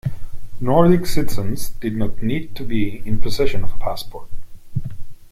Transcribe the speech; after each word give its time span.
Nordic 0.59 1.05
citizens 1.05 1.69
did 1.79 1.95
not 1.95 2.23
need 2.23 2.55
to 2.55 2.63
be 2.63 3.03
in 3.05 3.21
possession 3.21 3.63
of 3.63 3.73
a 3.75 3.77
passport. 3.77 4.29